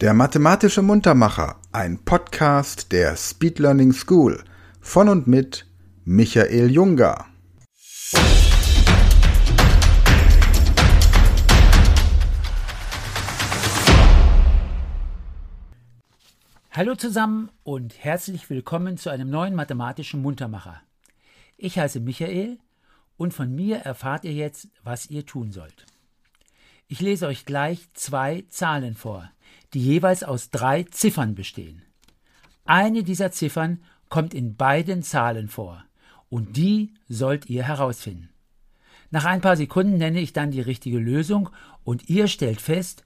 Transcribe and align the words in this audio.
Der 0.00 0.12
mathematische 0.12 0.82
Muntermacher, 0.82 1.60
ein 1.70 2.04
Podcast 2.04 2.90
der 2.90 3.16
Speed 3.16 3.60
Learning 3.60 3.92
School 3.92 4.42
von 4.80 5.08
und 5.08 5.28
mit 5.28 5.66
Michael 6.04 6.68
Junger. 6.72 7.26
Hallo 16.72 16.96
zusammen 16.96 17.50
und 17.62 17.96
herzlich 18.02 18.50
willkommen 18.50 18.96
zu 18.96 19.10
einem 19.10 19.30
neuen 19.30 19.54
mathematischen 19.54 20.20
Muntermacher. 20.22 20.82
Ich 21.56 21.78
heiße 21.78 22.00
Michael 22.00 22.58
und 23.16 23.32
von 23.32 23.54
mir 23.54 23.76
erfahrt 23.76 24.24
ihr 24.24 24.32
jetzt, 24.32 24.66
was 24.82 25.08
ihr 25.08 25.24
tun 25.24 25.52
sollt. 25.52 25.86
Ich 26.88 27.00
lese 27.00 27.28
euch 27.28 27.44
gleich 27.46 27.88
zwei 27.94 28.44
Zahlen 28.48 28.96
vor, 28.96 29.30
die 29.74 29.80
jeweils 29.80 30.22
aus 30.22 30.50
drei 30.50 30.84
Ziffern 30.84 31.34
bestehen. 31.34 31.82
Eine 32.64 33.02
dieser 33.02 33.32
Ziffern 33.32 33.82
kommt 34.08 34.32
in 34.32 34.56
beiden 34.56 35.02
Zahlen 35.02 35.48
vor 35.48 35.84
und 36.28 36.56
die 36.56 36.94
sollt 37.08 37.50
ihr 37.50 37.64
herausfinden. 37.64 38.30
Nach 39.10 39.24
ein 39.24 39.40
paar 39.40 39.56
Sekunden 39.56 39.98
nenne 39.98 40.20
ich 40.20 40.32
dann 40.32 40.50
die 40.50 40.60
richtige 40.60 40.98
Lösung 40.98 41.50
und 41.84 42.08
ihr 42.08 42.28
stellt 42.28 42.60
fest, 42.60 43.04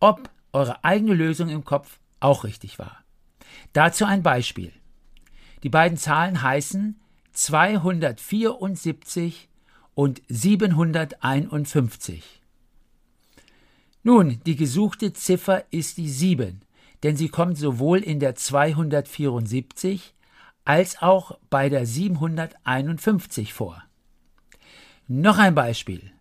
ob 0.00 0.30
eure 0.52 0.84
eigene 0.84 1.14
Lösung 1.14 1.48
im 1.48 1.64
Kopf 1.64 1.98
auch 2.20 2.44
richtig 2.44 2.78
war. 2.78 2.98
Dazu 3.72 4.04
ein 4.04 4.22
Beispiel. 4.22 4.72
Die 5.62 5.68
beiden 5.68 5.98
Zahlen 5.98 6.42
heißen 6.42 7.00
274 7.32 9.48
und 9.94 10.22
751. 10.28 12.43
Nun, 14.06 14.38
die 14.44 14.54
gesuchte 14.54 15.14
Ziffer 15.14 15.64
ist 15.70 15.96
die 15.96 16.10
7, 16.10 16.60
denn 17.02 17.16
sie 17.16 17.30
kommt 17.30 17.56
sowohl 17.56 18.00
in 18.00 18.20
der 18.20 18.34
274 18.34 20.14
als 20.66 21.00
auch 21.00 21.38
bei 21.48 21.70
der 21.70 21.86
751 21.86 23.54
vor. 23.54 23.82
Noch 25.08 25.38
ein 25.38 25.54
Beispiel. 25.54 26.12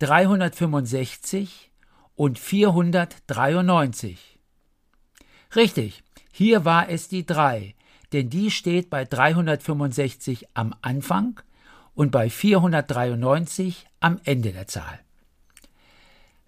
365 0.00 1.70
und 2.14 2.38
493. 2.38 4.38
Richtig, 5.56 6.02
hier 6.30 6.66
war 6.66 6.90
es 6.90 7.08
die 7.08 7.24
3, 7.24 7.74
denn 8.12 8.28
die 8.28 8.50
steht 8.50 8.90
bei 8.90 9.06
365 9.06 10.48
am 10.52 10.74
Anfang 10.82 11.40
und 11.94 12.12
bei 12.12 12.28
493 12.28 13.86
am 14.00 14.20
Ende 14.24 14.52
der 14.52 14.66
Zahl. 14.66 15.00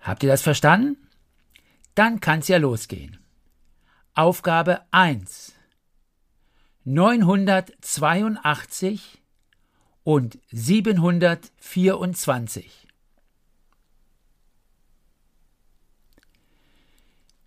Habt 0.00 0.22
ihr 0.22 0.28
das 0.28 0.42
verstanden? 0.42 0.96
Dann 1.94 2.20
kann's 2.20 2.48
ja 2.48 2.56
losgehen. 2.56 3.18
Aufgabe 4.14 4.80
1. 4.90 5.52
982 6.84 9.20
und 10.02 10.38
724. 10.50 12.88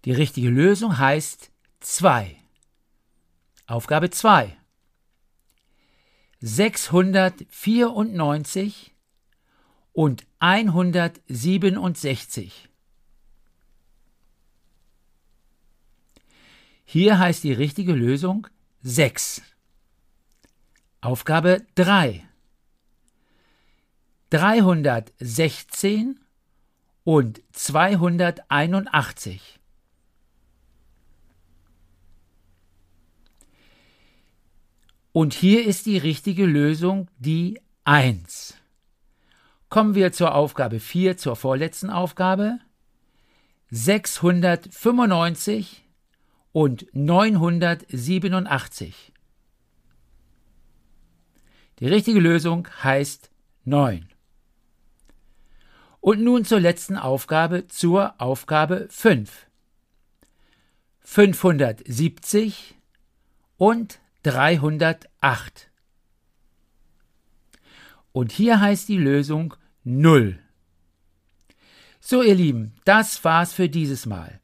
Die 0.06 0.12
richtige 0.12 0.50
Lösung 0.50 1.00
heißt 1.00 1.50
2. 1.80 2.36
Aufgabe 3.66 4.10
2. 4.10 4.58
694 6.42 8.94
und 9.94 10.28
167. 10.44 12.70
Hier 16.84 17.18
heißt 17.18 17.46
die 17.46 17.54
richtige 17.54 17.94
Lösung 17.94 18.50
6. 18.82 19.42
Aufgabe 21.00 21.66
3. 21.76 22.28
316 24.32 26.20
und 27.06 27.42
281. 27.54 29.62
Und 35.14 35.34
hier 35.34 35.66
ist 35.66 35.86
die 35.86 36.00
richtige 36.00 36.46
Lösung 36.46 37.10
die 37.18 37.62
1. 37.86 38.56
Kommen 39.74 39.96
wir 39.96 40.12
zur 40.12 40.36
Aufgabe 40.36 40.80
4, 40.80 41.18
zur 41.18 41.36
vorletzten 41.36 41.90
Aufgabe. 41.90 42.60
695 43.72 45.84
und 46.52 46.86
987. 46.94 49.12
Die 51.80 51.88
richtige 51.88 52.20
Lösung 52.20 52.68
heißt 52.84 53.32
9. 53.66 54.08
Und 56.02 56.22
nun 56.22 56.46
zur 56.46 56.60
letzten 56.60 56.96
Aufgabe, 56.96 57.68
zur 57.68 58.14
Aufgabe 58.22 58.88
5. 58.92 59.48
570 61.00 62.76
und 63.58 64.00
308. 64.22 65.72
Und 68.12 68.32
hier 68.32 68.62
heißt 68.62 68.88
die 68.88 69.00
Lösung 69.00 69.56
0. 69.84 70.40
So, 72.00 72.22
ihr 72.22 72.36
Lieben, 72.36 72.74
das 72.86 73.24
war's 73.24 73.54
für 73.54 73.70
dieses 73.70 74.06
Mal. 74.06 74.40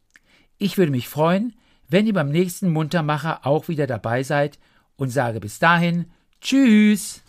Ich 0.57 0.77
würde 0.77 0.91
mich 0.91 1.07
freuen, 1.07 1.53
wenn 1.87 2.07
ihr 2.07 2.13
beim 2.13 2.29
nächsten 2.29 2.71
Muntermacher 2.71 3.45
auch 3.45 3.67
wieder 3.67 3.87
dabei 3.87 4.23
seid 4.23 4.59
und 4.95 5.09
sage 5.09 5.39
bis 5.39 5.59
dahin 5.59 6.05
Tschüss. 6.41 7.21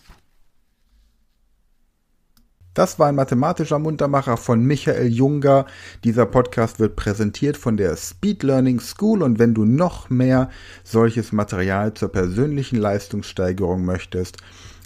Das 2.74 3.00
war 3.00 3.08
ein 3.08 3.16
mathematischer 3.16 3.80
Muntermacher 3.80 4.36
von 4.36 4.64
Michael 4.64 5.08
Junger. 5.08 5.66
Dieser 6.04 6.26
Podcast 6.26 6.78
wird 6.78 6.94
präsentiert 6.94 7.56
von 7.56 7.76
der 7.76 7.96
Speed 7.96 8.44
Learning 8.44 8.78
School 8.78 9.22
und 9.22 9.40
wenn 9.40 9.54
du 9.54 9.64
noch 9.64 10.10
mehr 10.10 10.50
solches 10.84 11.32
Material 11.32 11.94
zur 11.94 12.10
persönlichen 12.10 12.76
Leistungssteigerung 12.76 13.84
möchtest, 13.84 14.36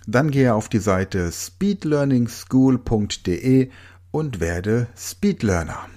dann 0.07 0.31
gehe 0.31 0.55
auf 0.55 0.69
die 0.69 0.79
Seite 0.79 1.33
speedlearningschool.de 1.33 3.71
und 4.11 4.41
werde 4.41 4.89
Speedlearner. 4.97 5.89